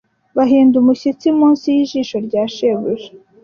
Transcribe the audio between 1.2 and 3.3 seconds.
munsi y'ijisho rya shebuja